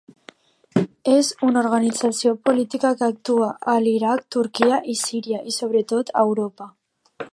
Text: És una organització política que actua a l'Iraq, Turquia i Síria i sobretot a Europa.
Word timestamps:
És 1.15 1.27
una 1.47 1.61
organització 1.65 2.33
política 2.49 2.91
que 3.01 3.05
actua 3.09 3.51
a 3.75 3.75
l'Iraq, 3.85 4.25
Turquia 4.37 4.81
i 4.95 4.97
Síria 5.03 5.43
i 5.53 5.55
sobretot 5.59 6.15
a 6.23 6.25
Europa. 6.31 6.71